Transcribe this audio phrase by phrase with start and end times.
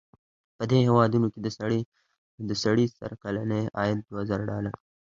[0.57, 1.39] په دې هېوادونو کې
[2.49, 4.81] د سړي سر کلنی عاید دوه زره ډالره دی.